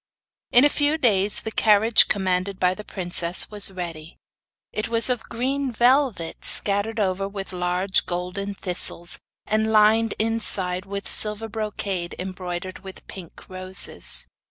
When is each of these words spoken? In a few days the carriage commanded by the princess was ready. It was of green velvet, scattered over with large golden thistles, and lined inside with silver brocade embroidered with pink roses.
In 0.51 0.65
a 0.65 0.69
few 0.71 0.97
days 0.97 1.41
the 1.41 1.51
carriage 1.51 2.07
commanded 2.07 2.59
by 2.59 2.73
the 2.73 2.83
princess 2.83 3.51
was 3.51 3.69
ready. 3.69 4.17
It 4.73 4.87
was 4.87 5.11
of 5.11 5.21
green 5.29 5.71
velvet, 5.71 6.43
scattered 6.43 6.99
over 6.99 7.27
with 7.27 7.53
large 7.53 8.07
golden 8.07 8.55
thistles, 8.55 9.19
and 9.45 9.71
lined 9.71 10.15
inside 10.17 10.87
with 10.87 11.07
silver 11.07 11.47
brocade 11.47 12.15
embroidered 12.17 12.79
with 12.79 13.05
pink 13.05 13.47
roses. 13.47 14.25